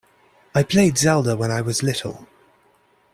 I 0.55 0.63
played 0.63 0.97
Zelda 0.97 1.37
when 1.37 1.51
I 1.51 1.61
was 1.61 1.83
little. 1.83 2.27